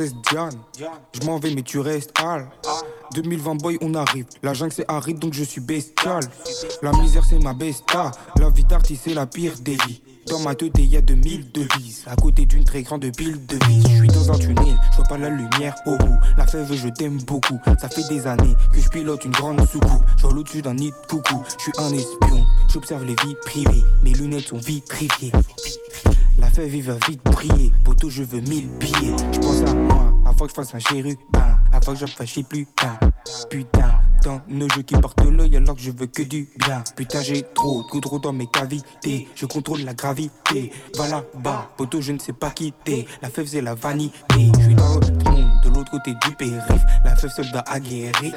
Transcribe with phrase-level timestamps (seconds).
[0.00, 2.48] Je m'en vais mais tu restes hal.
[3.14, 6.22] 2020 boy on arrive, la jungle c'est aride donc je suis bestial.
[6.82, 10.02] La misère c'est ma besta, la vie d'artiste c'est la pire vies.
[10.30, 12.04] Dans ma tête, y a 2000 devises.
[12.06, 13.82] À côté d'une très grande pile de vis.
[13.82, 16.18] Je suis dans un tunnel, je vois pas la lumière au bout.
[16.36, 17.58] La fève, je t'aime beaucoup.
[17.80, 20.04] Ça fait des années que je pilote une grande soucoupe.
[20.18, 21.42] Je au-dessus d'un nid de coucou.
[21.56, 23.84] Je suis un espion, j'observe les vies privées.
[24.02, 25.32] Mes lunettes sont vitrifiées.
[26.38, 27.72] La fève, il va vite briller.
[27.84, 29.16] Poto, je veux 1000 billets.
[29.32, 31.16] Je pense à moi, avant que je fasse un chérubin.
[31.72, 32.98] Avant que je plus putain.
[33.50, 36.82] Putain dans nos jeux qui portent l'œil alors que je veux que du bien.
[36.96, 39.28] Putain, j'ai trop, trop, trop dans mes cavités.
[39.34, 40.72] Je contrôle la gravité.
[40.96, 43.06] Va là-bas, poteau, je ne sais pas quitter.
[43.22, 44.50] La fève, c'est la vanité.
[44.58, 46.84] Je suis dans le monde, de l'autre côté du périph'.
[47.04, 48.32] La fève, soldat aguerri.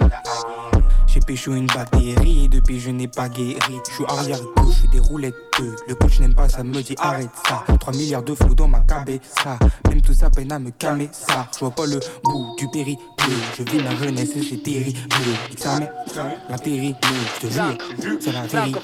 [1.13, 3.59] J'ai pécho une batterie et depuis je n'ai pas guéri.
[3.89, 5.35] Je suis arrière gauche, des roulettes.
[5.59, 7.65] Le coach n'aime pas ça, me dit arrête ça.
[7.79, 11.47] 3 milliards de flots dans ma ça Même tout ça peine à me calmer ça.
[11.59, 12.97] Je pas le bout du péri
[13.57, 14.99] Je vis ma jeunesse et c'est terrible.
[15.57, 15.79] Ça
[16.49, 16.97] la terrible.
[17.41, 18.79] Je te jure, c'est la vérité.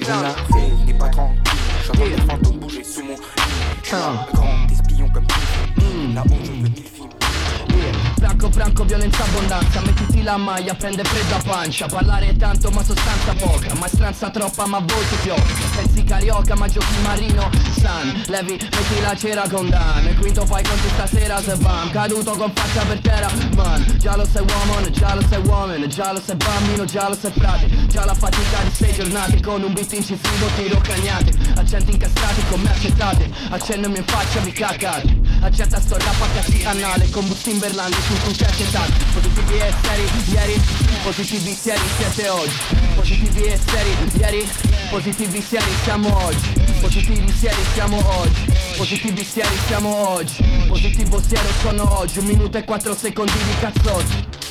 [0.00, 1.40] Je la fais, n'est pas tranquille.
[1.86, 3.20] J'entends des fantômes bouger sous mon lit.
[3.88, 5.26] Grand espion comme
[6.14, 6.84] Là où je veux mille.
[8.20, 11.86] Franco franco violenza abbondanza Mettiti la maglia prende fredda pancia.
[11.86, 13.74] Parlare tanto ma sostanza poca.
[13.74, 15.42] Maestranza troppa ma voce piove
[15.74, 17.50] Pensi carioca ma giochi marino.
[17.80, 20.16] San Levi metti la cera con Dan.
[20.18, 21.90] Quinto fai conti stasera se bam.
[21.90, 23.96] Caduto con faccia per terra Man.
[23.96, 27.32] Già lo sei uomo, già lo sei uomo Già lo sei bambino, già lo sei
[27.32, 27.86] frate.
[27.86, 29.40] Già la fatica di sei giornate.
[29.40, 31.32] Con un beat incisivo tiro cagnate.
[31.56, 37.08] Accenti incastrati con me accettate Accennami in faccia vi cagate Accetta sto rap a anale
[37.10, 40.62] Con bustin berlandi su cui c'è tanti Positivi e seri, ieri.
[41.02, 42.56] Positivi seri siete oggi.
[42.94, 44.48] Positivi e seri, ieri.
[44.90, 46.52] Positivi seri siamo oggi.
[46.80, 48.44] Positivi seri siamo oggi.
[48.76, 50.44] Positivi seri siamo oggi.
[50.68, 52.18] Positivo siero sono oggi.
[52.18, 54.49] Un minuto e quattro secondi di cazzotti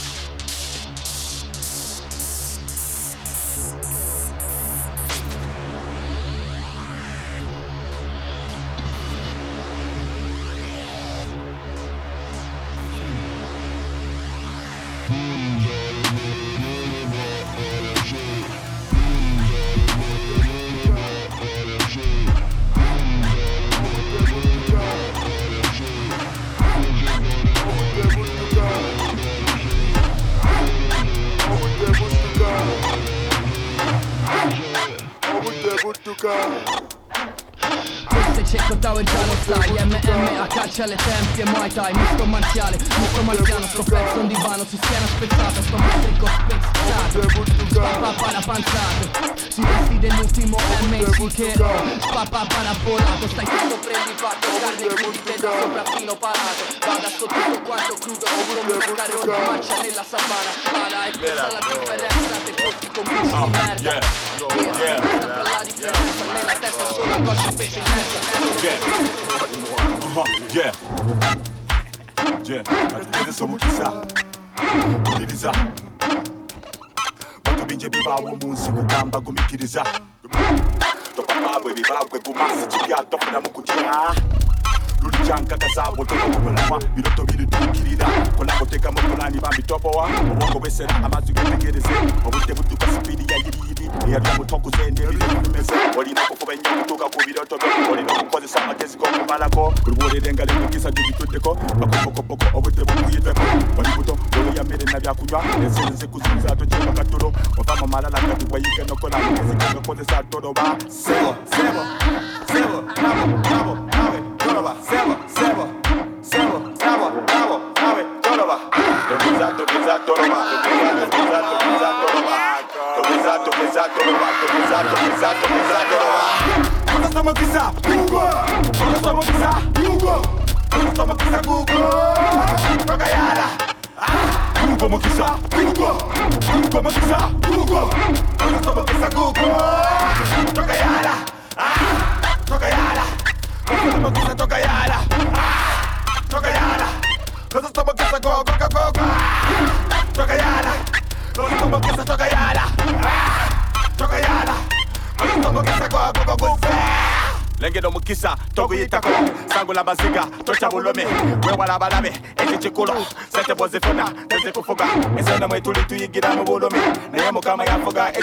[157.70, 159.10] go go lengero mukisa toguyitako
[159.54, 161.06] sangula baziga toca bulome
[161.48, 162.94] wewalabalabe ekikikulu
[163.30, 164.86] sente bwozifuna tezikufuga
[165.18, 166.80] ensonda mwe tuli tuyigira mu bulumi
[167.12, 168.14] naye mukama yafuga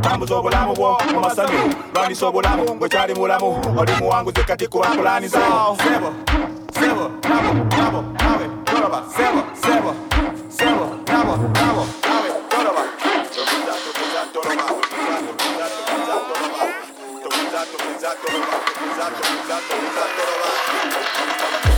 [0.00, 1.20] tambuza obulamu bwo mu
[1.94, 3.92] lwanisa obulamu bwekyali mulamu oli
[5.28, 6.14] sebo
[6.74, 7.10] sebo
[9.62, 9.94] sebo
[10.48, 12.21] sebo sebo
[18.02, 18.42] ざとざとザコ
[18.98, 21.71] ざとざとざと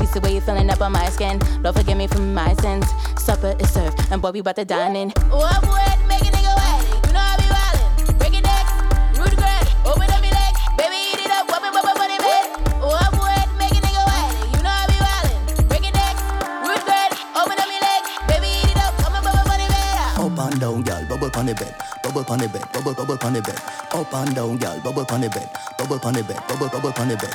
[0.00, 0.06] in.
[0.06, 1.38] Soaking up the way you're feeling up on my skin.
[1.62, 2.86] Lord forgive me for my sins.
[3.18, 5.10] Supper is served and boy we about to dine in.
[5.28, 7.06] What would make a nigga wet?
[7.06, 8.18] You know I be wildin'.
[8.18, 8.72] Break it necks,
[9.18, 12.10] root grass, open up your legs, baby eat it up, whoop it, whoop it, put
[12.10, 12.46] it bed.
[12.80, 14.28] What would make a nigga wet?
[14.54, 15.68] You know I be wildin'.
[15.68, 16.22] Break it necks,
[16.62, 19.60] root grass, open up your legs, baby eat it up, whoop it, whoop it, put
[19.60, 20.22] it bed.
[20.24, 23.32] Up and down, girl, bubble on the bed, bubble on the bed, bubble bubble on
[23.34, 23.60] the bed.
[23.92, 27.08] Up and down, girl, bubble on the bed, bubble on the bed, bubble bubble on
[27.08, 27.34] the bed.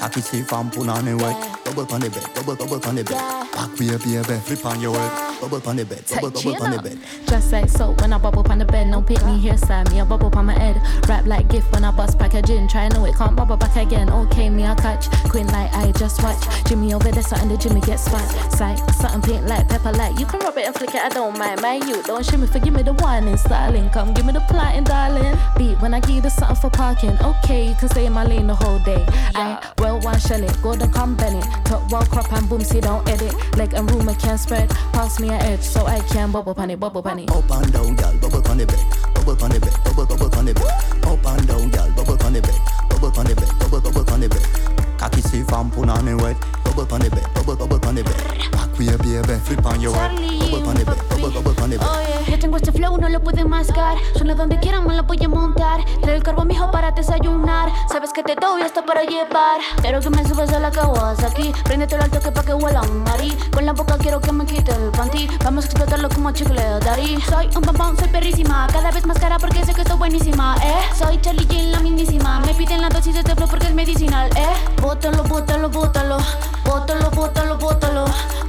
[0.00, 3.04] Cocky safe and put on the white, bubble on the bed, bubble bubble on the
[3.04, 3.20] bed.
[3.52, 6.70] Back with your baby, flip on your head, bubble on the bed, bubble bubble on
[6.70, 6.98] the bed.
[7.28, 8.88] Just like so when I bubble on the bed.
[8.88, 10.80] No pick me here, side me a bubble on my head.
[11.06, 12.68] Rap like gift when I bust packaging.
[12.68, 14.08] Try know it can't bubble back again.
[14.08, 15.10] Okay, me I catch.
[15.28, 16.42] Queen like I just watch.
[16.66, 18.24] Jimmy over there, something the Jimmy gets spot.
[18.52, 20.18] Sight, something pink like pepper light.
[20.18, 21.60] You can rub it and flick it, I don't mind.
[21.60, 23.90] My you don't shimmy for give me the warning, styling.
[23.90, 25.36] Come give me the plotting, darling.
[25.58, 27.18] Beat when I give you the something for parking.
[27.22, 29.04] Okay, you can stay in my lane the whole day.
[29.34, 29.60] I
[29.90, 31.44] well one shell it, golden come Bennett.
[31.64, 33.34] Top well crop and boom, see don't edit.
[33.56, 34.68] Leg and rumor can spread.
[34.92, 37.30] Pass me an edge so I can bubble pan it, bubble pan it.
[37.30, 41.04] Up and down, girl, bubble the bed, bubble the bed, bubble bubble the bed.
[41.04, 44.69] Up and down, girl, bubble the bed, bubble the bed, bubble bubble the bed.
[45.00, 48.04] Cocky safe and put on the wet, bubble on the bed, bubble bubble on the
[48.04, 48.52] bed.
[48.52, 51.70] Back with your baby, flip on your head, bubble on the bed, bubble bubble on
[51.70, 52.28] the bed.
[52.28, 53.96] Yo tengo este flow, no lo puedes mascar.
[54.14, 55.80] Suena donde quieran, me lo voy a montar.
[56.02, 57.72] Trae el carbo, mijo, para desayunar.
[57.90, 59.60] Sabes que te doy hasta para llevar.
[59.80, 61.52] Quiero que me subas a la Kawasaki.
[61.64, 63.36] Préndete al toque pa' que huela un mari.
[63.52, 65.28] Con la boca quiero que me quite el panty.
[65.42, 67.18] Vamos a explotarlo como chicle daddy.
[67.22, 68.66] Soy un bombón, soy perrísima.
[68.70, 70.94] Cada vez más cara porque sé que estoy buenísima, eh.
[70.96, 72.40] Soy Charlie Jean, la mismísima.
[72.40, 74.46] Me piden la dosis de este flow porque es medicinal, eh.
[74.90, 76.18] Bótalo, bótalo, bótalo.
[76.64, 78.04] Bótalo, bótalo, bótalo.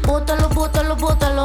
[0.07, 1.43] Bótalo, bótalo, bótalo.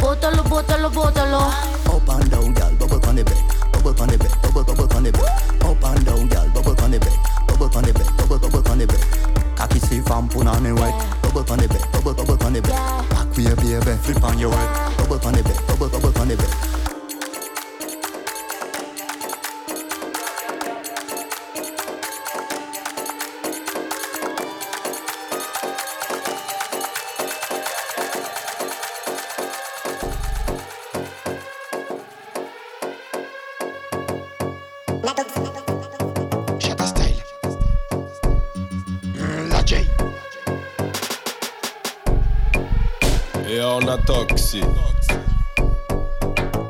[0.00, 1.38] Bótalo, bótalo, bótalo.
[1.84, 5.02] Up and down, girl, bubble on the bed, bubble on the bed, bubble bubble on
[5.02, 5.28] the bed.
[5.60, 7.12] Up and down, girl, bubble on the bed,
[7.46, 9.54] bubble on the bed, bubble bubble on the bed.
[9.54, 12.62] Cocky safe and put on the white, bubble on the bed, bubble bubble on the
[12.62, 12.72] bed.
[13.10, 16.36] Back your baby, flip on your head, bubble on the bed, bubble bubble on the
[16.38, 16.87] bed.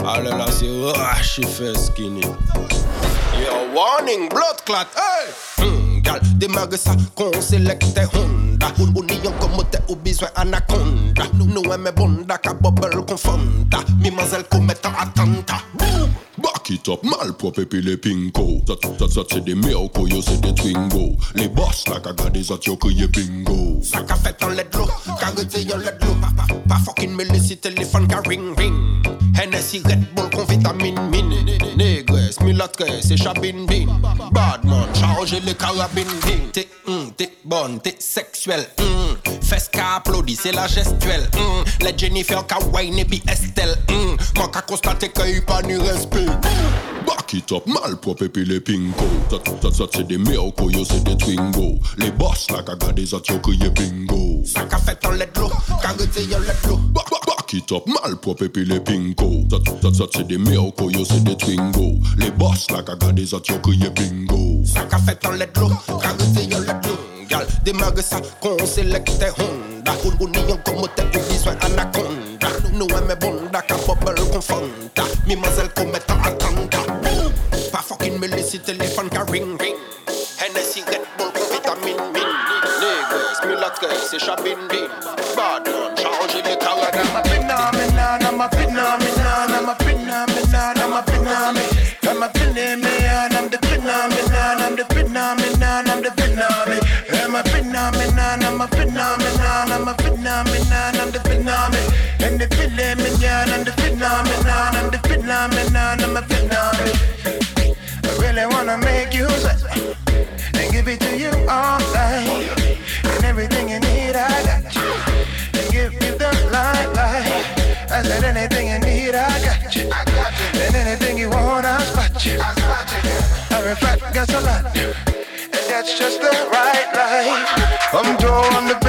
[0.05, 2.23] Allez là, c'est rush, il fait skinny.
[2.23, 6.03] Yo, warning, blood clot, hey!
[6.03, 8.73] Gal, démarre ça, qu'on sélecte Honda.
[8.81, 11.23] Ou nion comme t'es ou besoin anaconda.
[11.35, 13.79] Nous, nous aimons bonda, ka bubble confonda.
[14.01, 15.63] Mimazelle commettent attentat.
[16.69, 18.61] Back it up, malpropre puis les pinko.
[18.67, 21.17] Ça, ça, ça c'est des miracles, yo c'est des twingo.
[21.35, 23.81] Les boss là qu'a gardé ça yo crié bingo.
[23.83, 24.87] Ça qu'a fait en let l'eau,
[25.19, 28.75] qu'a arrêté yon let Pas, pas, pas fucking me laisser téléphone qu'a ring ring.
[29.39, 31.29] Hennessy Red Bull con vitamine min
[31.77, 33.87] Négresse, mulâtresse et chabine bin
[34.33, 39.17] Badman, chargez les carabines bin T'es, hum, t'es bonne, t'es sexuelle hum.
[39.43, 41.65] Fesse qu'a applaudi, c'est la gestuelle hum.
[41.83, 44.17] Les Jennifer qu'a et puis Estelle hum.
[44.37, 46.27] Moi qu'a constaté qu'il pas ni respect
[47.29, 49.05] Back it up, malpropre et puis les pinko.
[49.31, 51.79] Ça, ça, ça c'est des miracles, yo c'est des twingo.
[51.99, 54.43] Les boss yo crié bingo.
[54.47, 55.51] Ça qu'a fait en let l'eau,
[56.31, 59.45] yon let l'eau Back, back, back it up, malpropre et puis les pinko.
[59.51, 61.97] Ça, ça, ça c'est des miracles, yo c'est des twingo.
[62.17, 64.63] Les boss yo crié bingo.
[64.65, 66.97] Ça qu'a fait en let l'eau, yon let l'eau
[67.29, 69.93] Gal, démarre ça, qu'on sélecte Honda.
[70.19, 72.49] Ou nion comme t'es ou besoin anaconda.
[72.73, 74.15] Nous bonda, bubble
[75.75, 76.15] commettant
[78.49, 79.75] laisser téléphone qu'a ring ring.
[80.41, 82.29] Hennessy Red Bull con vitamine min.
[82.81, 84.89] Négresse, mulâtresse et chabine bin.
[85.37, 88.98] Badman, chargez les carabines I'm a phenomenon, I'm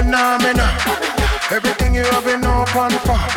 [0.09, 0.73] phenomenon.
[1.51, 3.29] Everything you been up on farm.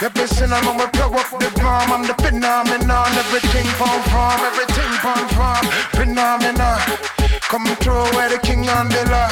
[0.00, 1.92] You're I'm gonna plug up the palm.
[1.92, 3.10] I'm the phenomenon.
[3.22, 5.64] Everything from farm, everything from farm.
[5.94, 6.80] Phenomenon.
[7.52, 9.30] Come through where the king and the law.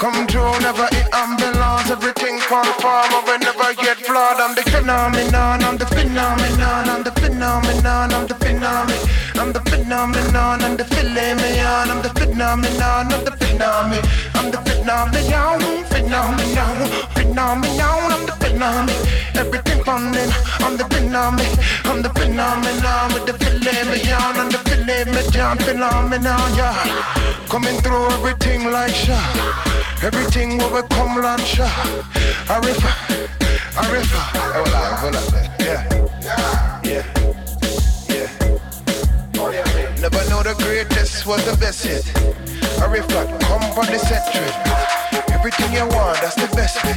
[0.00, 1.90] Come true, never in ambulance.
[1.90, 4.40] Everything conform, I will never get flawed.
[4.40, 9.17] I'm the phenomenon, I'm the phenomenon, I'm the phenomenon, I'm the phenomenon.
[9.38, 11.90] I'm the phenomenon, I'm the mignon.
[11.90, 14.04] I'm the phenomenon, I'm the phenomenon.
[14.34, 18.12] I'm the phenomenon, phenomenon, phenomenon.
[18.14, 18.96] I'm the phenomenon.
[19.34, 21.58] Everything funding, I'm the phenomenon.
[21.84, 24.34] I'm the phenomenon with the mignon.
[24.42, 24.58] I'm the
[25.14, 27.38] mignon, phenomenon, yeah.
[27.48, 29.22] Coming through everything like shot.
[30.02, 31.70] Everything will become launcher.
[32.50, 32.90] Arifa,
[33.82, 34.20] Arifa.
[34.54, 35.22] Hold on, hold on.
[35.60, 35.80] Yeah,
[36.82, 37.17] yeah,
[40.54, 42.06] the greatest was the best hit.
[42.06, 42.14] yet.
[42.80, 44.48] Arifa, come for the century.
[45.28, 46.96] Everything you want, that's the best bit.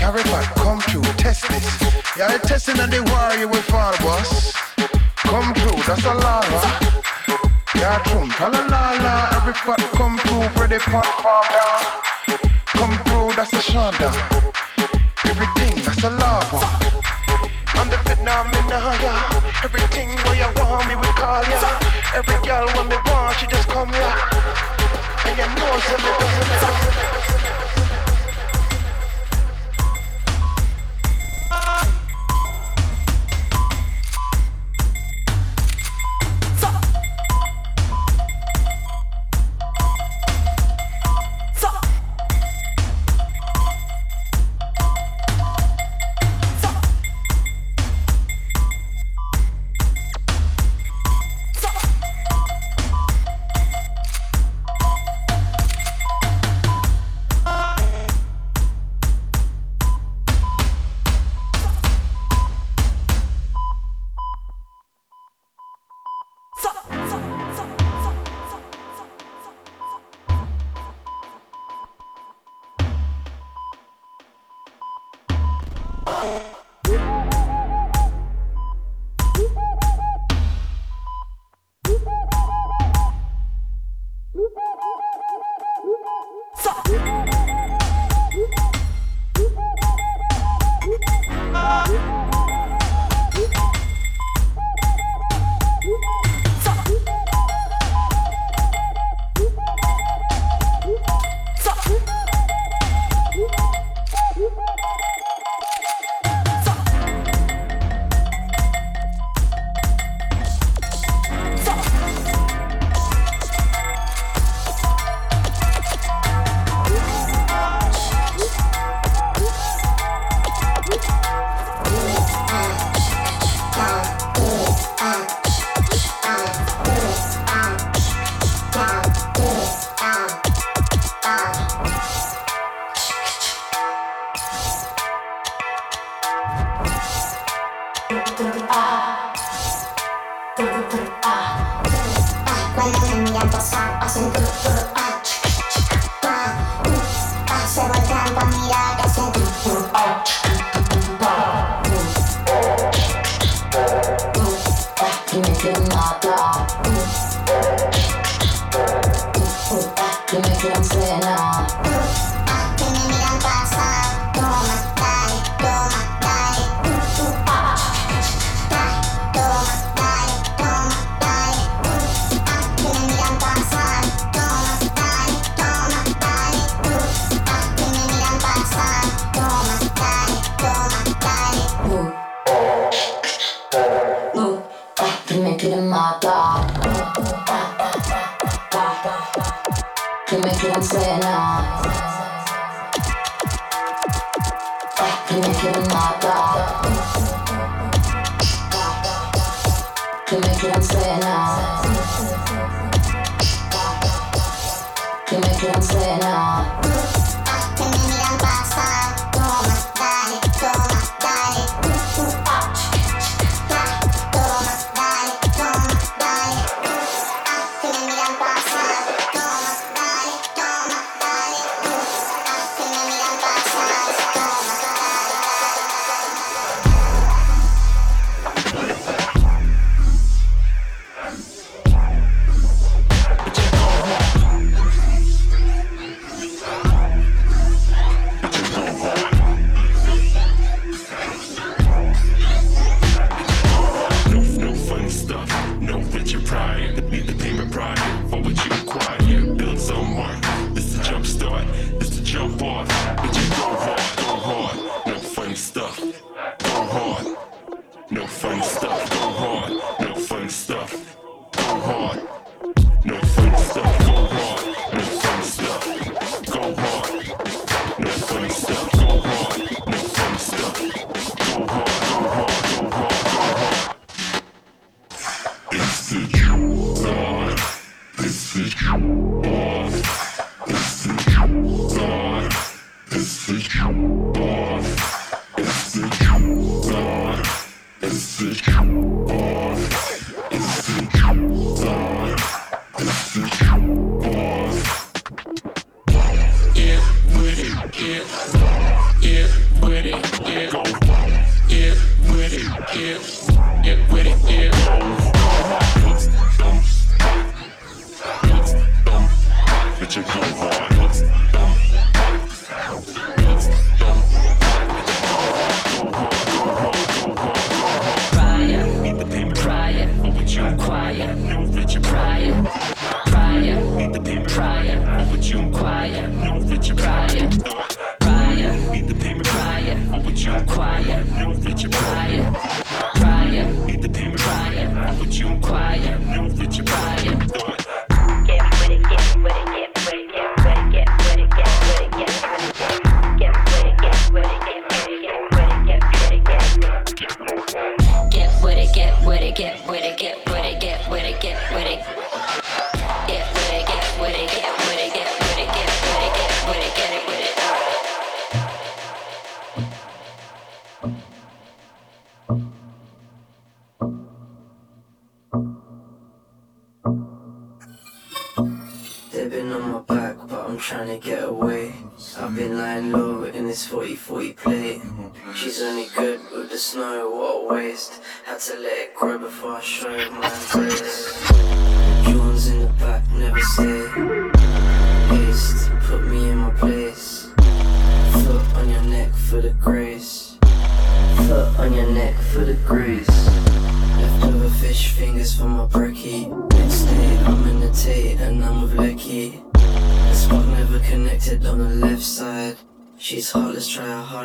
[0.00, 1.66] Arifa, come through, test this.
[2.16, 4.52] Yeah, you're testing on the war, you will fall, boss.
[5.16, 6.60] Come through, that's a lava.
[7.74, 8.28] Yeah, true.
[8.40, 8.62] La la
[9.04, 12.40] la, every pot come through, ready pot calm down.
[12.78, 14.08] Come through, that's a shanda.
[15.28, 17.03] Everything, that's a lava.
[17.74, 19.64] I'm the phenomenon, yeah.
[19.64, 21.78] Everything where you want me, we call ya.
[22.14, 24.14] Every girl when me want, she just come here.
[25.26, 27.03] And you know, so me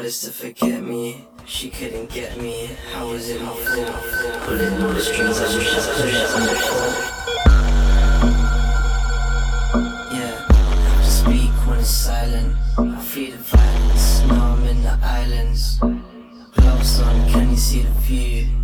[0.10, 1.24] was to forget me.
[1.46, 2.72] She couldn't get me.
[2.92, 3.94] How was it my fault?
[4.44, 6.94] pulling in all the strings, I wish I wish I understood.
[10.16, 12.58] Yeah, I speak when it's silent.
[12.80, 14.24] I feel the violence.
[14.26, 15.78] Now I'm in the islands.
[15.78, 18.59] Gloves son, can you see the view?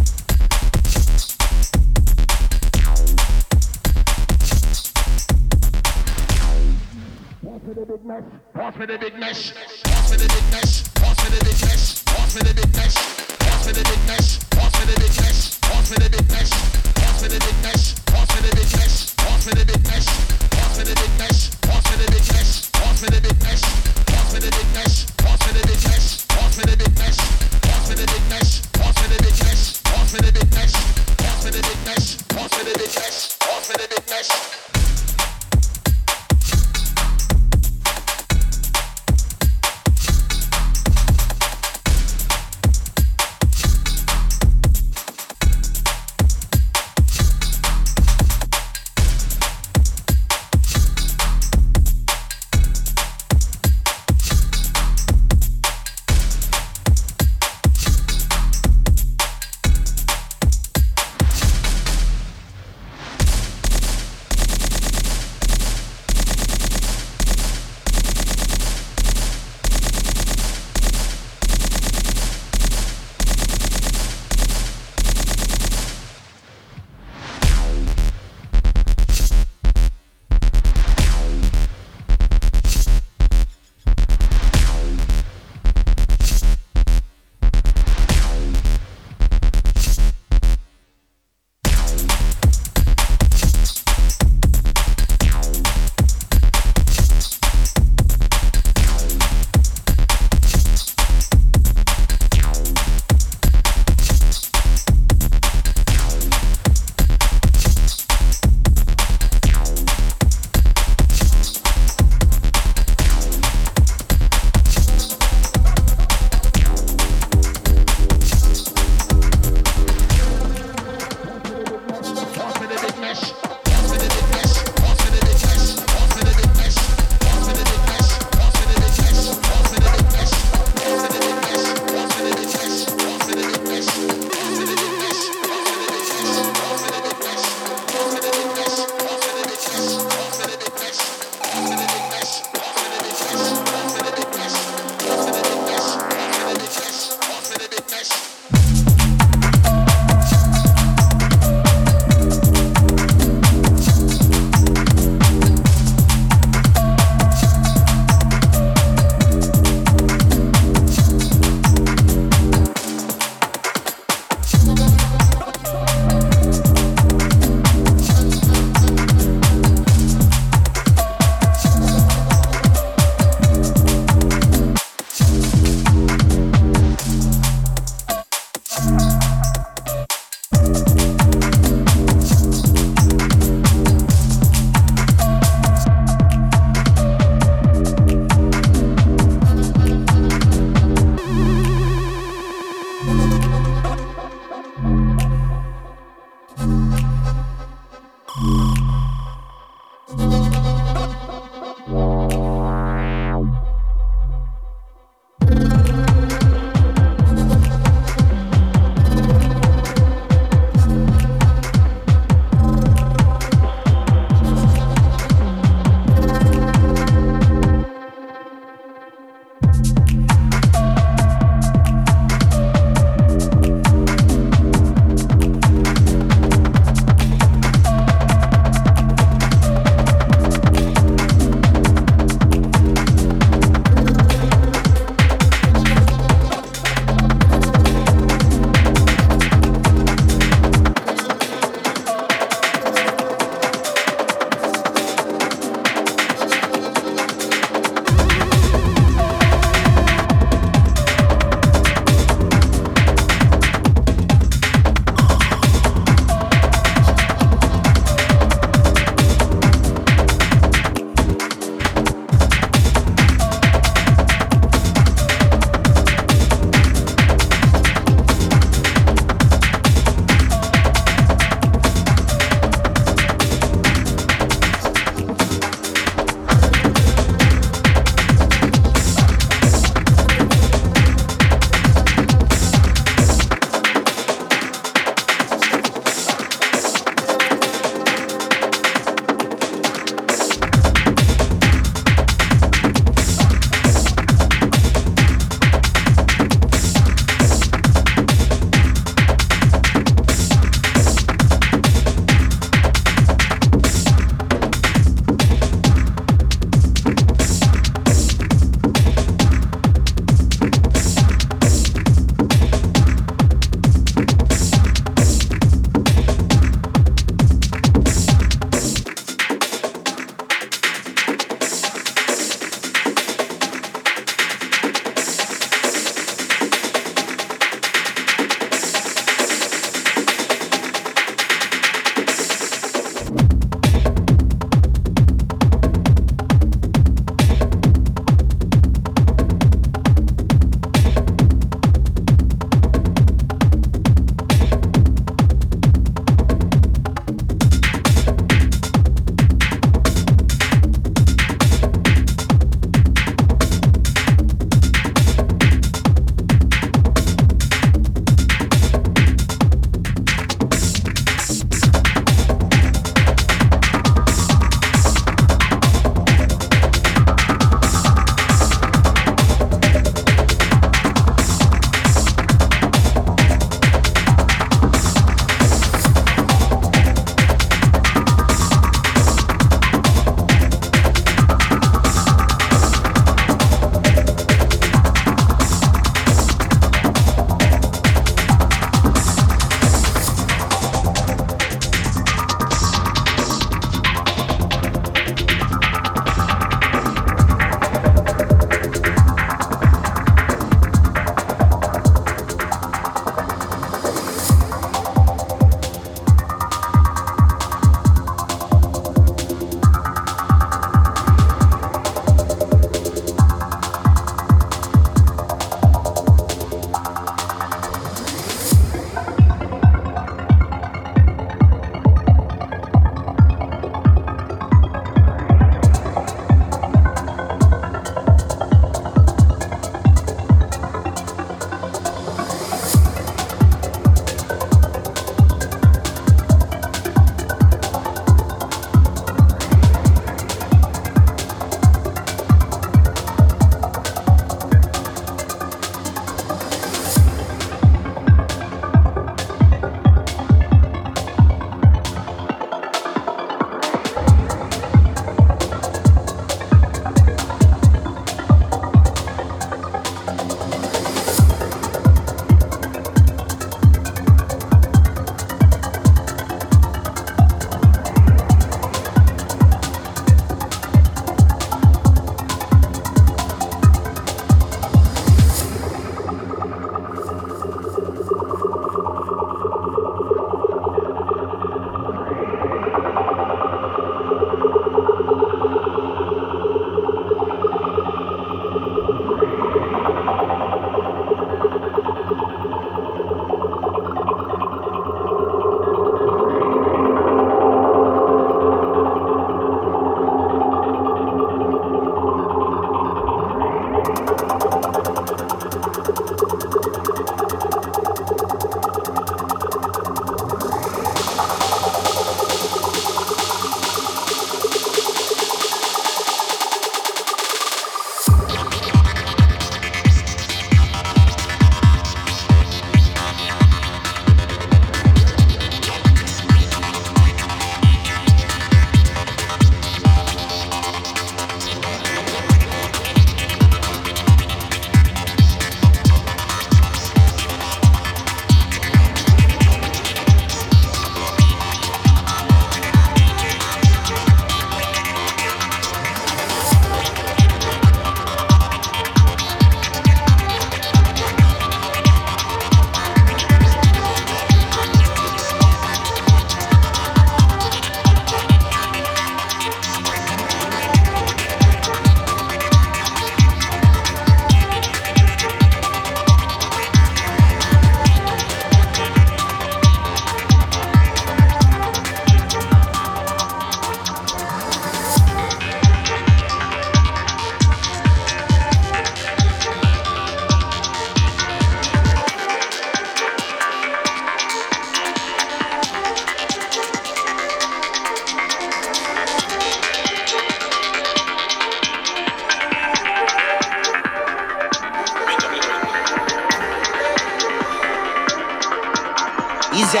[599.76, 600.00] Easy.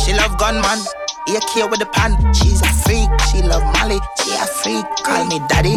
[0.00, 0.80] She love gunman.
[1.28, 2.16] AK with the pan.
[2.32, 3.10] She's a freak.
[3.28, 4.00] She love Molly.
[4.24, 4.86] She a freak.
[5.04, 5.76] Call me daddy.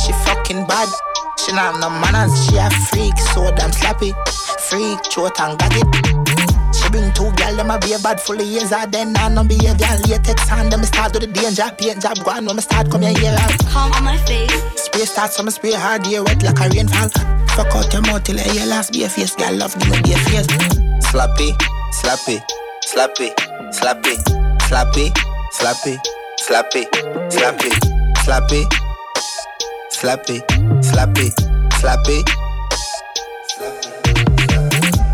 [0.00, 0.88] She fucking bad.
[1.36, 2.32] She not no manners.
[2.46, 3.18] She a freak.
[3.18, 4.12] So damn slappy.
[4.58, 5.04] Freak.
[5.12, 6.20] Throat and gag it.
[6.74, 8.72] She bring two gal, them a be a bad full of years.
[8.72, 9.86] I then I no behavior.
[10.08, 11.70] Latex on them, start do the danger.
[11.76, 13.36] Paint job go on when me start come here, here.
[13.68, 14.50] Palm on my face.
[14.76, 17.39] Spray start, so me spray hard, yeah, wet like a rainfall.
[17.60, 19.36] Fuck out your mouth till I hear last be a face.
[19.36, 20.48] Gal love, give me a face.
[21.12, 21.52] Slappy,
[21.92, 22.40] slappy,
[22.88, 23.36] slappy,
[23.68, 24.16] slappy,
[24.64, 25.12] slappy,
[25.52, 26.00] slappy,
[26.40, 27.68] slappy,
[28.24, 28.64] slappy,
[29.92, 30.40] slappy, slappy,
[30.80, 31.28] slappy,
[31.76, 32.24] slappy.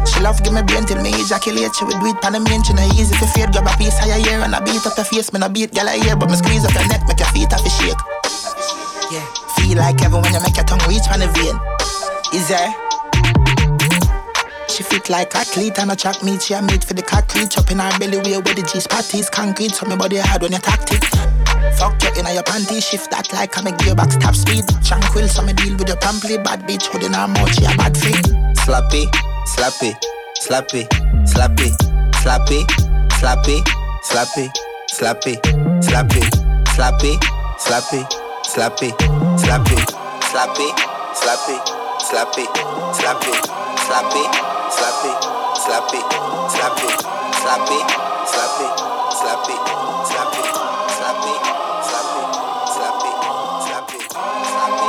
[0.07, 1.75] She love give me brain till me ejaculate.
[1.75, 2.63] She would do it pan the main.
[2.63, 3.49] She no easy for fear.
[3.51, 5.33] Grab a piece of your ear and I beat up your face.
[5.33, 7.53] Me no beat gal I hear, but me squeeze up your neck, make your feet
[7.53, 8.03] off your shake.
[9.11, 9.27] Yeah,
[9.59, 11.76] feel like heaven when you make your tongue reach pan the vein.
[12.33, 12.75] Is there?
[14.69, 16.43] She fit like athlete and a track meet.
[16.43, 17.57] She a meat for the concrete.
[17.71, 19.73] In her belly way where the G spot is concrete.
[19.73, 21.03] So me body hard when you tactic.
[21.79, 24.65] Fuck you in your panty, shift that like I'm a gearbox top speed.
[24.85, 26.89] Tranquil, so me deal with your pamply bad bitch.
[26.89, 28.17] Holding her mouth, she a bad freak.
[28.65, 29.07] Slappy,
[29.47, 29.95] slappy,
[30.41, 30.89] slappy,
[31.25, 31.73] slappy,
[32.21, 32.67] slappy,
[33.17, 33.63] slappy,
[34.03, 34.51] slappy,
[34.93, 35.41] slappy,
[35.81, 36.27] slappy, slappy,
[36.75, 37.17] slappy,
[37.57, 38.03] slappy,
[38.45, 38.91] slappy,
[39.37, 39.81] slappy,
[40.27, 40.69] slappy,
[41.15, 42.47] slappy, slappy,
[42.95, 43.35] slappy,
[43.83, 44.23] slappy,
[44.71, 45.13] slappy,
[45.59, 46.01] slappy,
[46.55, 46.89] slappy,
[47.43, 47.79] slappy,
[48.31, 48.69] slappy,
[49.11, 49.57] slappy,
[50.07, 50.45] slappy,
[50.95, 51.35] slappy,
[51.83, 52.31] slappy,
[52.77, 53.11] slappy,
[53.67, 54.87] slappy, slappy,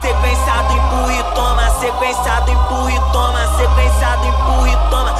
[0.00, 1.70] Sequenciado, empurra e toma.
[1.78, 3.40] Sequenciado, empurra e toma.
[3.56, 5.11] Sequenciado, empurra e toma.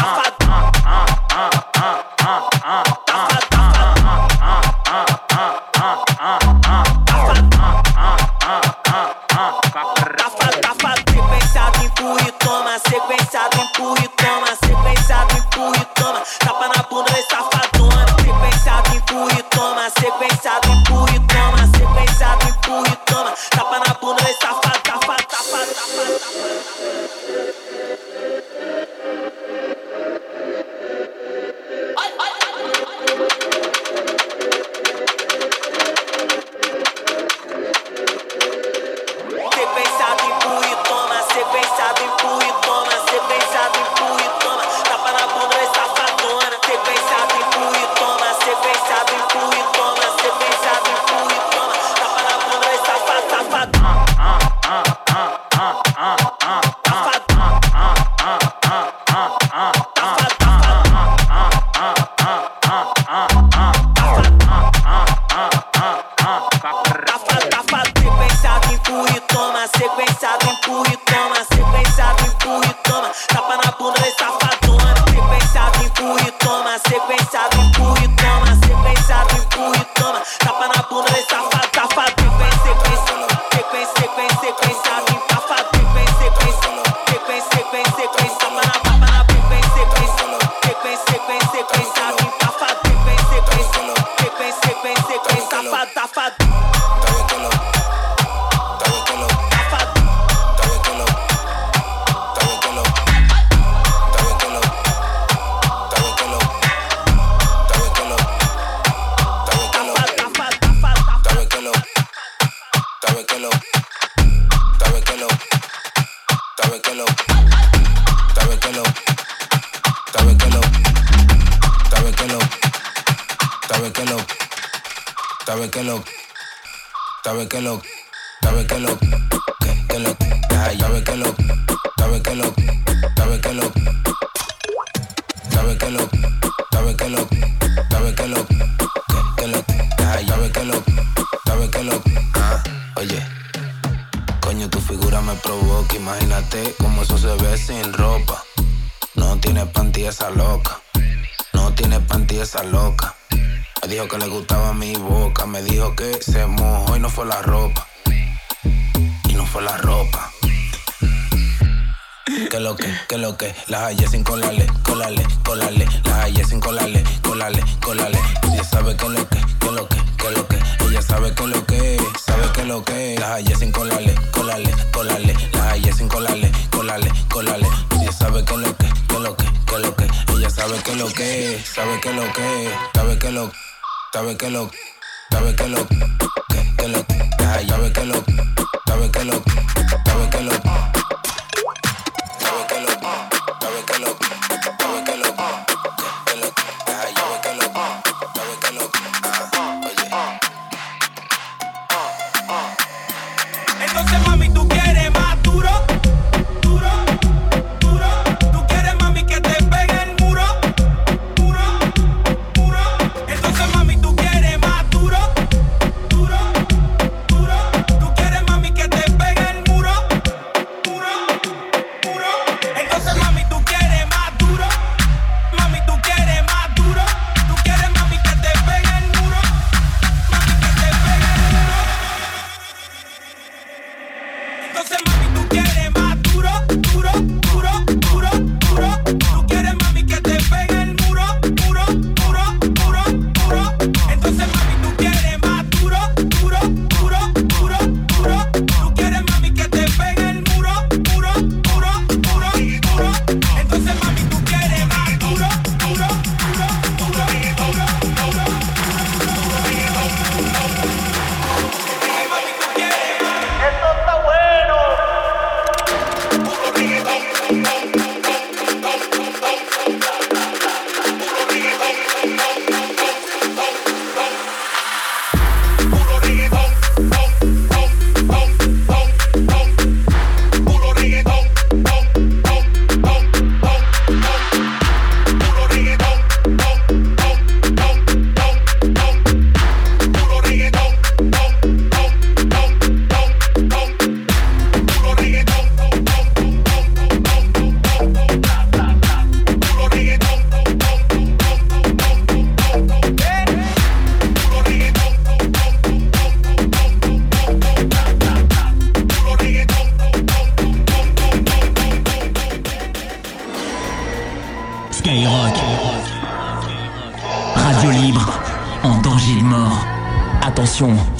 [163.68, 164.05] las hallé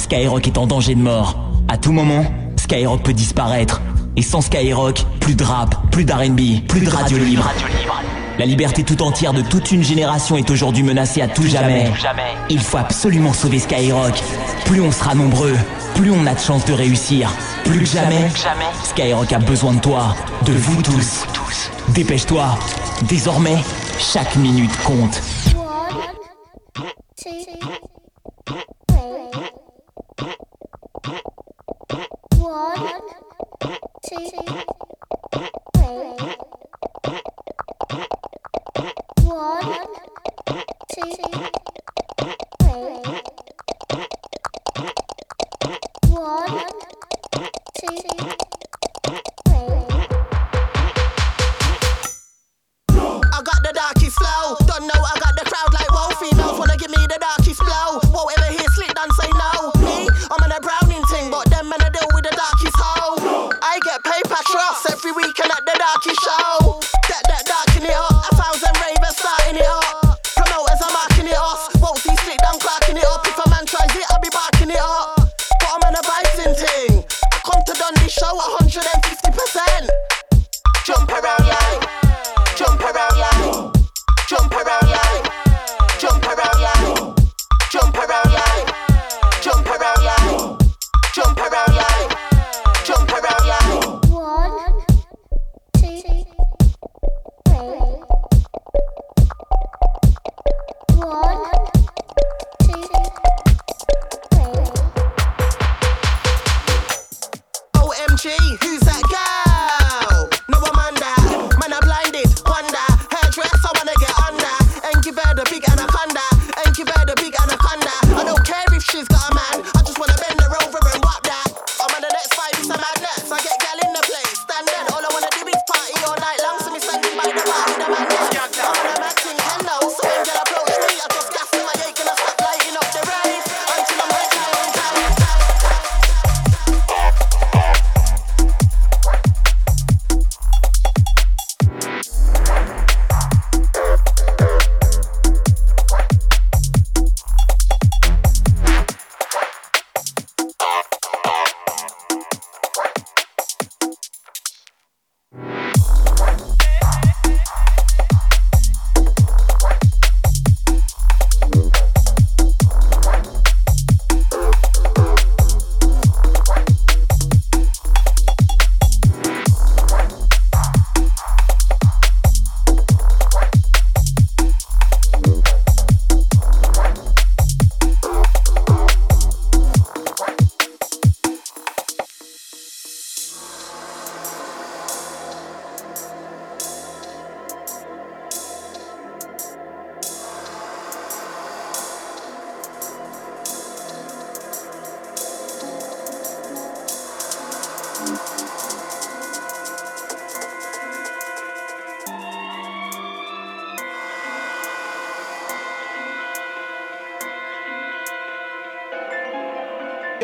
[0.07, 1.35] Skyrock est en danger de mort.
[1.67, 3.83] À tout moment, Skyrock peut disparaître.
[4.15, 7.51] Et sans Skyrock, plus de rap, plus d'R&B, plus de radio libre.
[8.39, 11.91] La liberté tout entière de toute une génération est aujourd'hui menacée à tout jamais.
[12.49, 14.23] Il faut absolument sauver Skyrock.
[14.67, 15.57] Plus on sera nombreux,
[15.97, 17.29] plus on a de chances de réussir.
[17.65, 18.31] Plus que jamais,
[18.85, 21.27] Skyrock a besoin de toi, de vous tous.
[21.89, 22.57] Dépêche-toi.
[23.09, 23.57] Désormais,
[23.99, 25.21] chaque minute compte.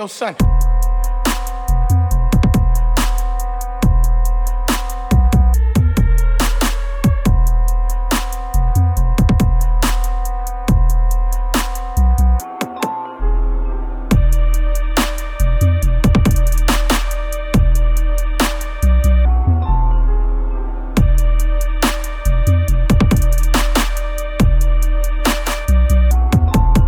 [0.02, 0.34] Yo, son.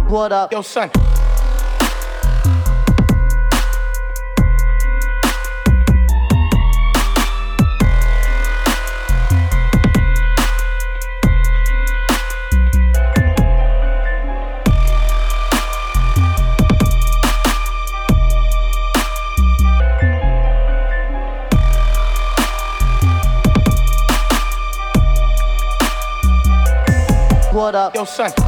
[0.08, 0.50] What up?
[0.50, 1.03] Yo, son.
[27.74, 27.94] Up?
[27.94, 28.43] Yo, son.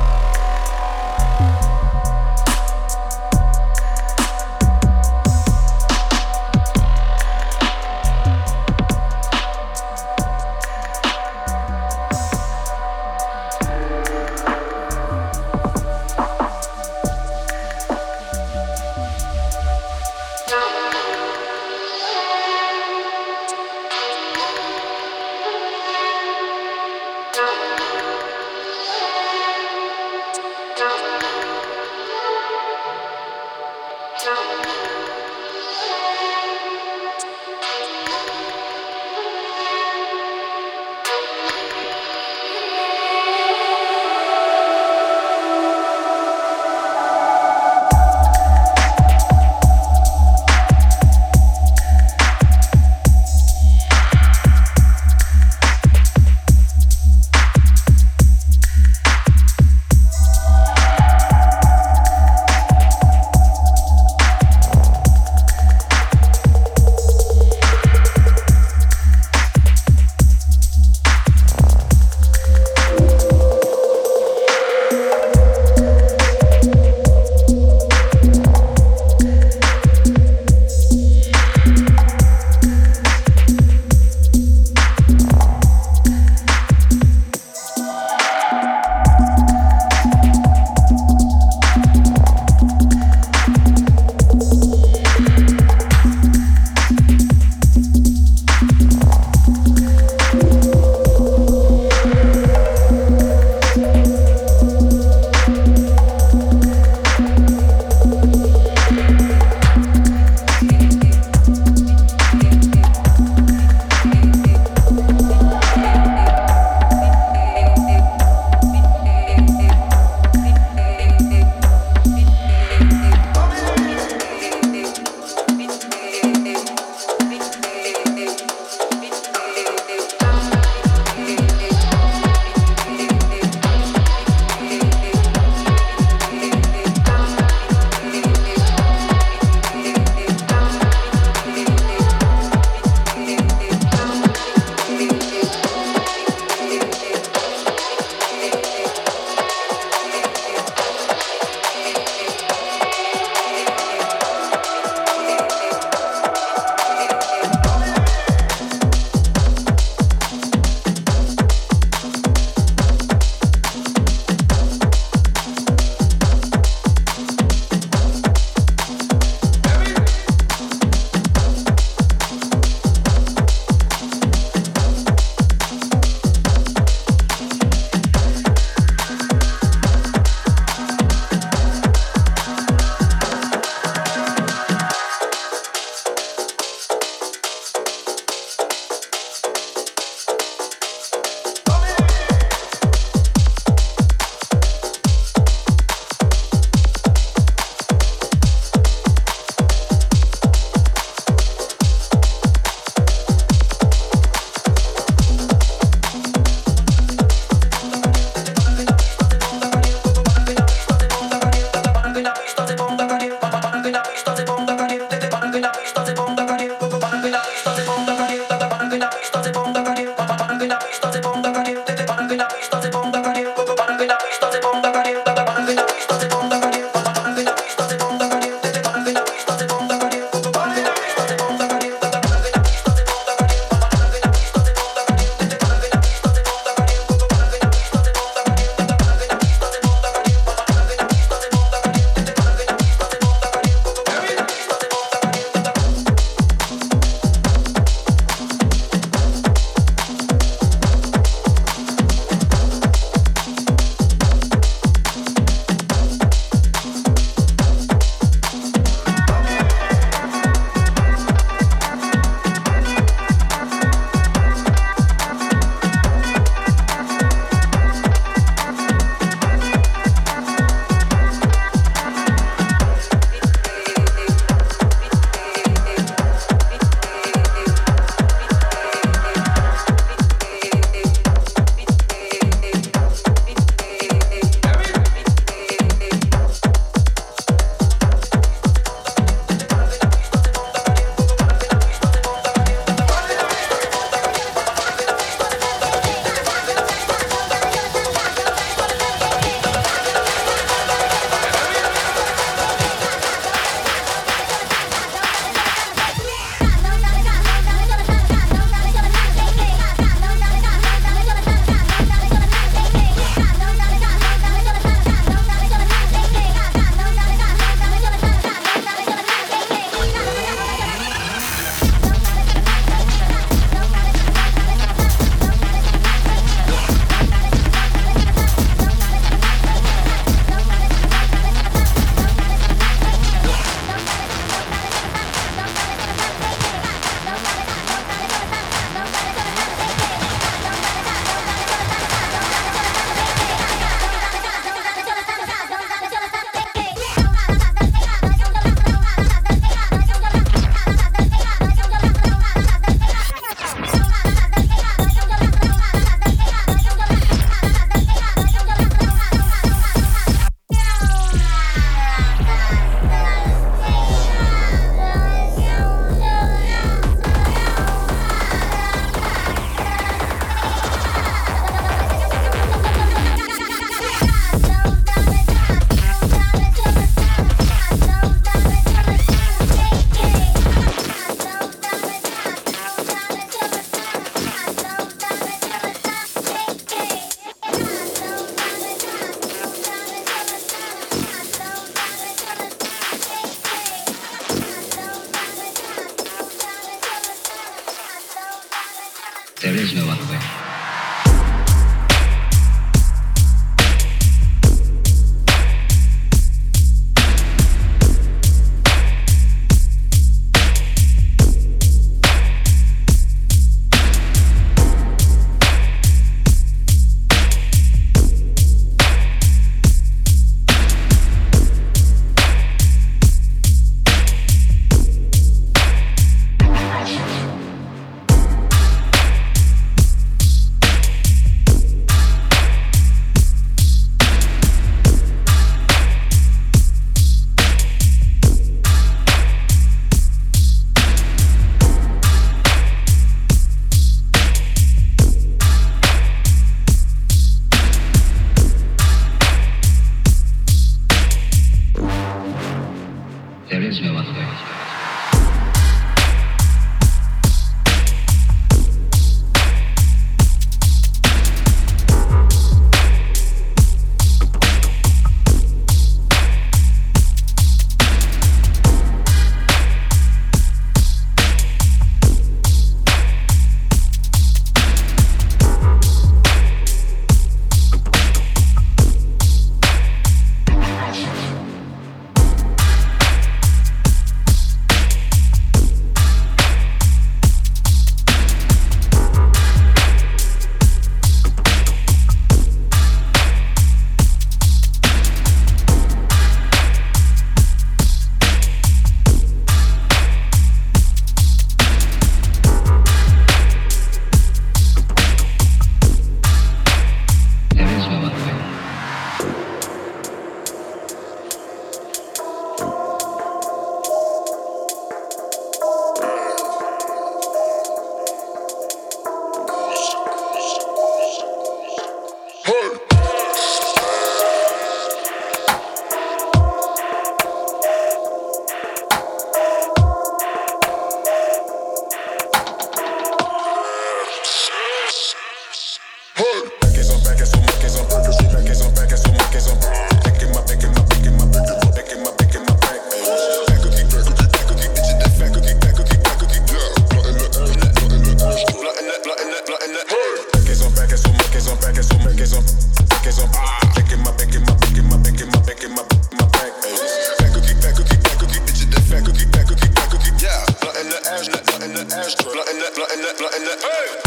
[562.26, 562.44] cash.
[562.44, 563.82] Blood in that, blood in that, blood in that.
[563.82, 564.25] Hey!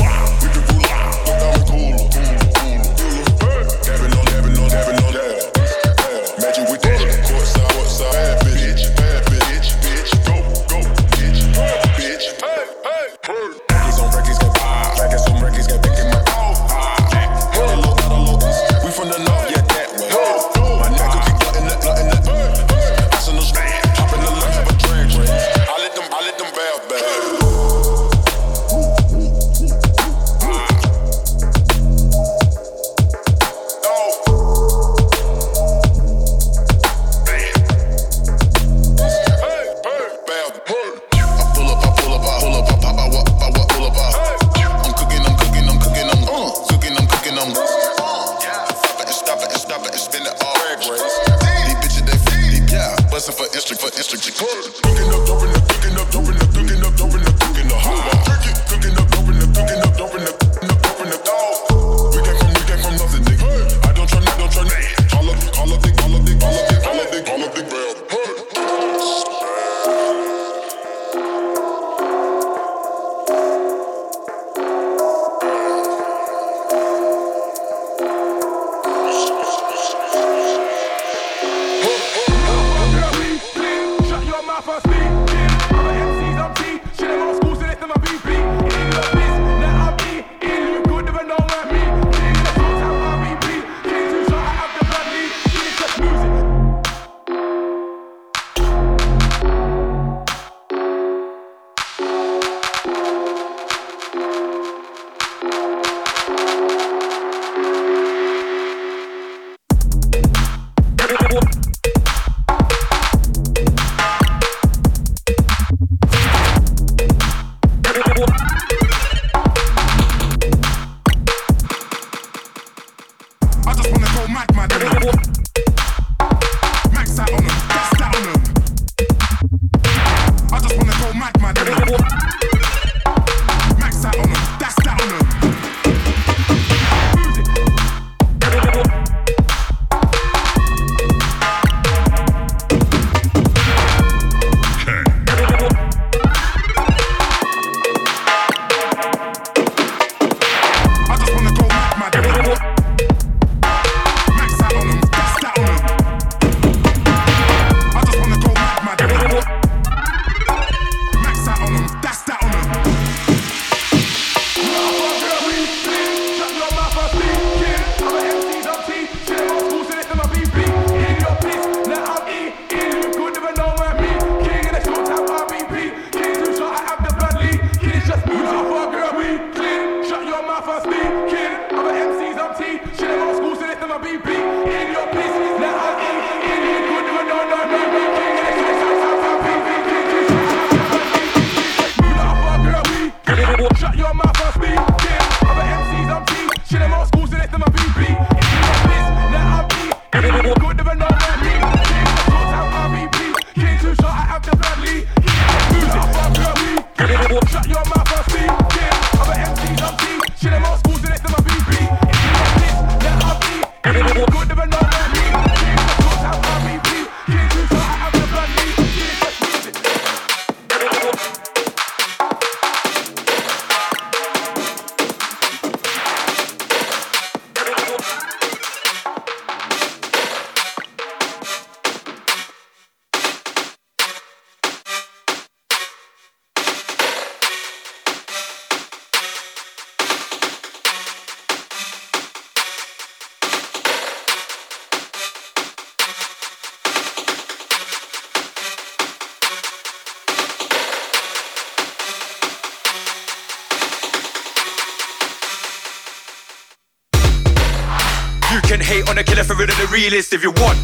[260.10, 260.78] The realist if you want.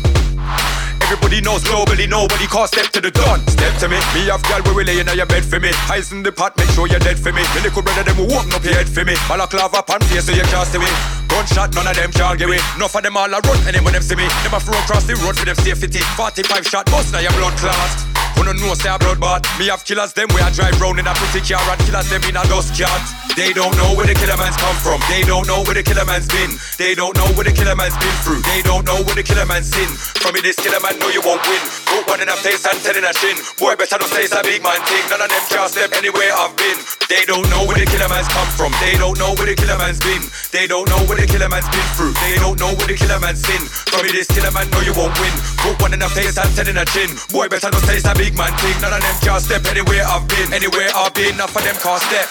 [1.01, 3.39] Everybody knows globally, nobody can't step to the dawn.
[3.47, 5.69] Step to me, me have gal where we laying on your bed for me.
[5.89, 7.41] Eyes in the pot, make sure you're dead for me.
[7.53, 9.13] Me little brother them will walk up your head for me.
[9.29, 10.89] Balaclava pan face so you can't see me.
[11.29, 12.59] Gunshot, none of them can't get away.
[12.75, 14.77] Enough of them all a run, and then when them see me, them a throw
[14.85, 16.01] across the road for them safety.
[16.17, 18.14] 45 shot, bust now your blood clot.
[18.43, 21.07] No know say a blood bath Me have killers them where I drive round in
[21.07, 23.01] a pretty car And killers them in a dust cat.
[23.35, 25.03] They don't know where the killer man's come from.
[25.11, 26.55] They don't know where the killer man's been.
[26.79, 28.39] They don't know where the killer man's been through.
[28.47, 29.91] They don't know where the killer man's sin
[30.23, 31.59] From me this killer man know you won't win.
[31.83, 33.35] Put one in a face and ten in a shin.
[33.59, 35.03] Boy better don't say it's a big man thing.
[35.11, 36.79] None of them can step anywhere I've been.
[37.11, 38.71] They don't know where the killer man's come from.
[38.79, 40.23] They don't know where the killer man's been.
[40.55, 42.15] They don't know where the killer man's been through.
[42.23, 44.95] They don't know where the killer man's sin From me this killer man know you
[44.95, 45.35] won't win.
[45.59, 48.07] Put one in a face and ten in a chin Boy better don't say it's
[48.07, 48.73] a big big man thing.
[48.81, 50.49] None of them can step anywhere I've been.
[50.49, 52.25] Anywhere I've been, enough of them can't step.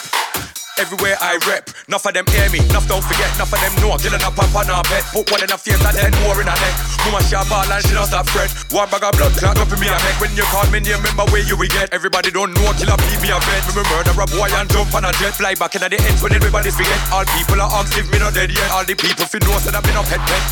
[0.74, 3.94] Everywhere I rep, enough of them hear me, enough don't forget, enough of them know.
[3.94, 6.50] Killing a pump on our bed, put one in a face and then more in
[6.50, 6.74] a neck.
[7.06, 8.50] Mama shot ball and she don't stop fret.
[8.74, 10.18] One bag of blood clot up in me a neck.
[10.18, 11.94] When you call me name, remember where you will get.
[11.94, 13.62] Everybody don't know, killer beat me a bed.
[13.70, 15.38] Me murder a boy and jump on a jet.
[15.38, 16.98] Fly back in the end when everybody forget.
[17.14, 18.66] All people are arms, if me not dead yet.
[18.74, 20.42] All the people feel know that I've been a pet pet.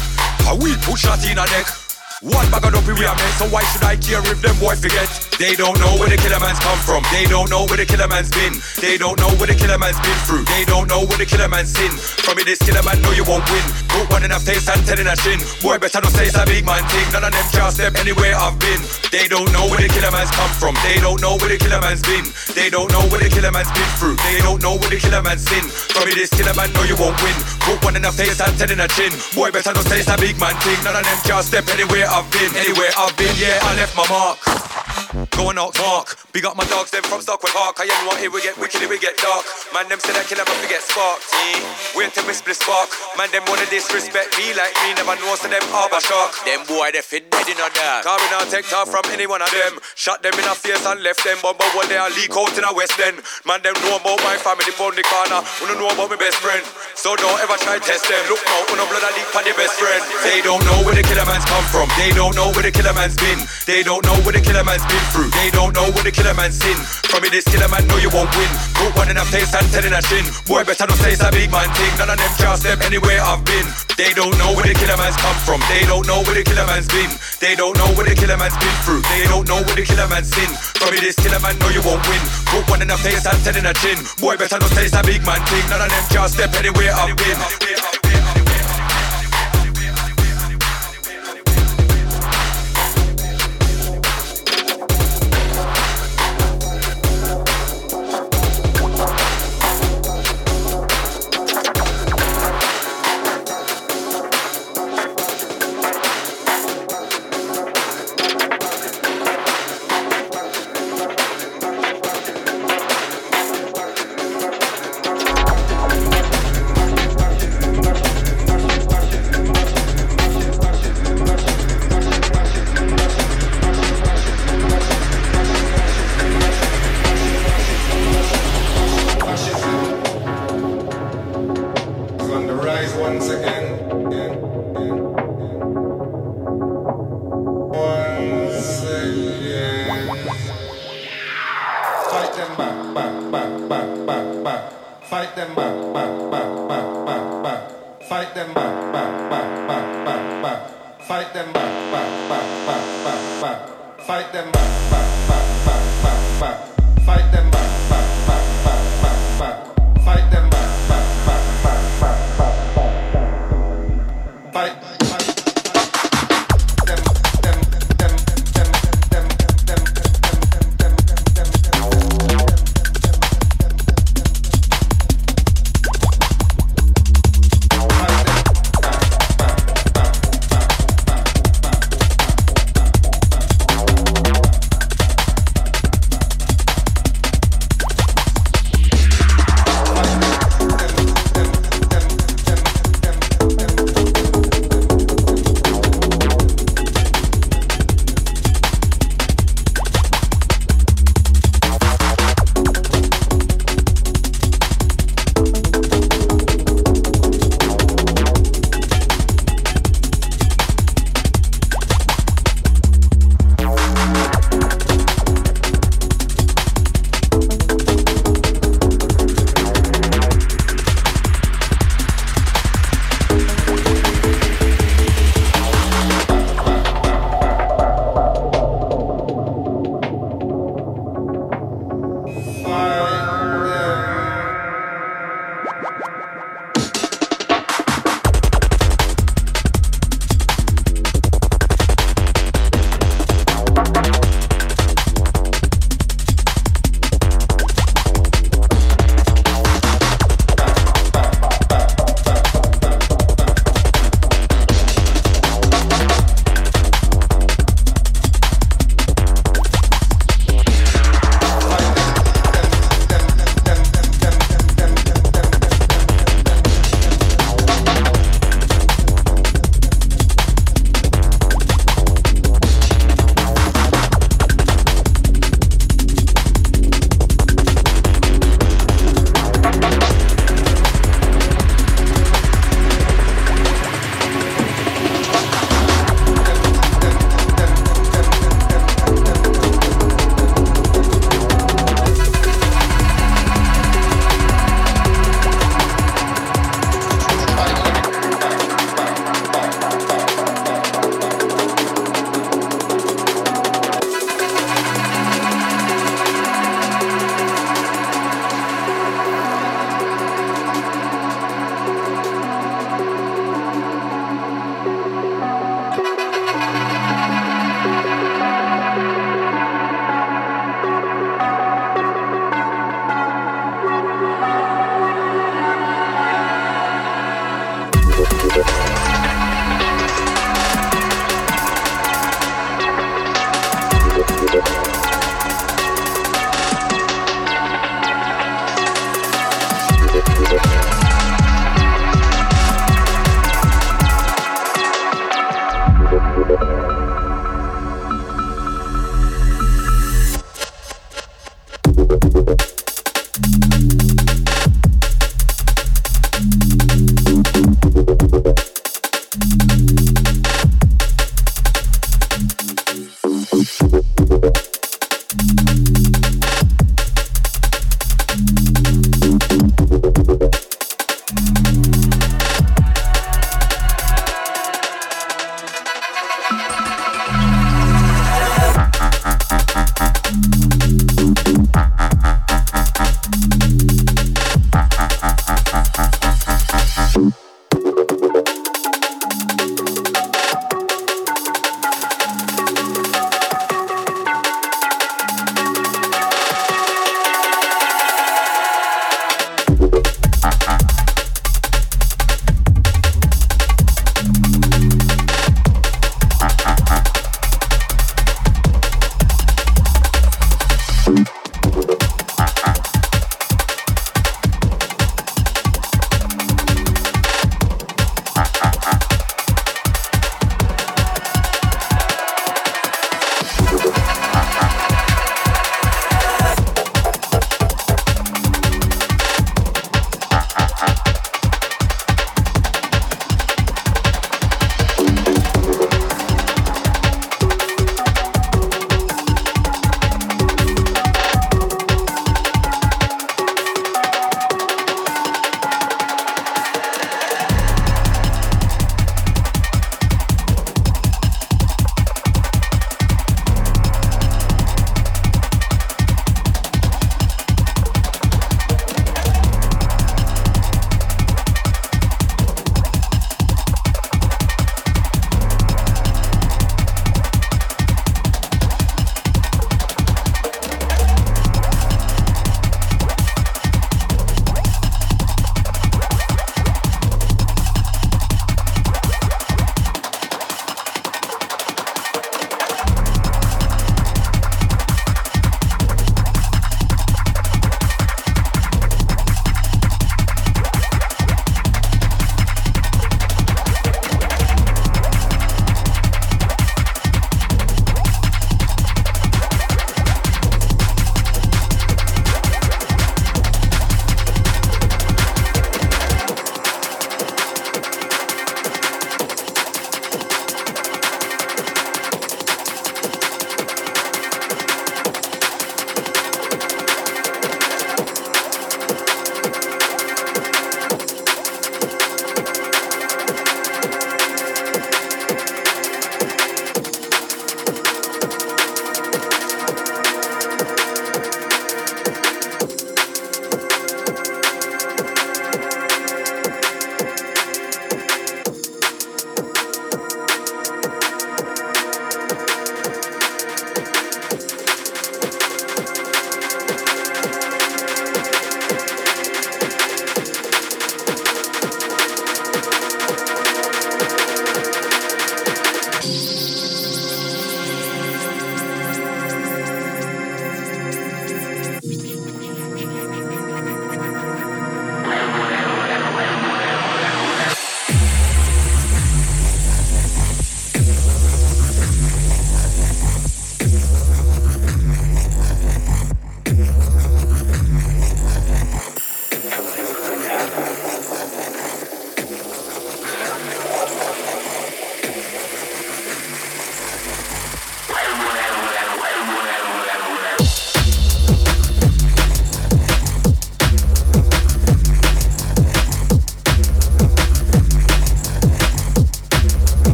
[0.46, 1.81] How we push shot in a neck.
[2.22, 4.78] One bag of dopey we are made, so why should I care if them boy
[4.78, 5.10] forget?
[5.42, 7.02] They don't know where the killer man's come from.
[7.10, 8.62] They don't know where the killer man's been.
[8.78, 10.46] They don't know where the killer man's been through.
[10.46, 11.90] They don't know where the killer man's sin.
[12.22, 13.66] From me, this killer man know you won't win.
[13.90, 15.42] Put one in a face and ten in a shin.
[15.66, 17.10] Boy, better not say it's a big man thing.
[17.10, 18.78] None of them can step anywhere I've been.
[19.10, 20.78] They don't know where the killer man's come from.
[20.86, 22.22] They don't know where the killer man's been.
[22.54, 24.14] They don't know where the killer man's been through.
[24.30, 25.66] They don't know where the killer man's sin.
[25.66, 27.34] From me, this killer man know you won't win.
[27.66, 29.10] Put one in a face and ten in a chin.
[29.34, 30.78] Boy, better not say it's a big man thing.
[30.86, 32.54] None of them can step anywhere I've been.
[32.56, 34.91] Anywhere I've been, yeah, I left my mark.
[35.12, 36.16] Going out mark.
[36.32, 37.76] Big up my dogs, them from Stockwell Park.
[37.76, 39.44] I am what here we get wicked, we get dark.
[39.68, 41.28] Man, them say that kill them up, we get sparked.
[41.36, 41.60] Yeah.
[41.92, 42.88] Wait till we split spark.
[43.20, 46.32] Man, them wanna disrespect me like me, never know so them harbor shark.
[46.48, 48.08] Them boy, they fit dead in a dark.
[48.08, 49.84] Car not take off from any one of them.
[50.00, 52.64] Shot them in a face and left them, but one day I leak out in
[52.64, 53.20] a west end.
[53.44, 55.44] Man, them know about my family from the corner.
[55.60, 56.64] Wanna know about my best friend.
[56.96, 58.24] So don't ever try to test them.
[58.32, 60.00] Look now, when blood I leak for the best friend.
[60.24, 61.92] They don't know where the killer man's come from.
[62.00, 63.44] They don't know where the killer man's been.
[63.68, 65.30] They don't know where the killer man's been through.
[65.34, 66.78] They don't know where the killer man's sin.
[67.10, 68.50] From me, this killer man know you won't win.
[68.78, 70.24] Put one in a face and ten in a shin.
[70.46, 71.92] Boy, better not say it's a big man thing.
[71.98, 73.66] None of them can step anywhere I've been.
[73.98, 75.60] They don't know where the killer man's come from.
[75.68, 77.10] They don't know where the killer man's been.
[77.40, 79.02] They don't know where the killer man's been through.
[79.12, 80.50] They don't know where the killer man's sin.
[80.78, 82.22] From me, this killer man know you won't win.
[82.52, 83.98] Put one in a face and ten in a chin.
[84.18, 85.64] Boy, better not say it's a big man thing.
[85.68, 88.01] None of them can step anywhere I've been.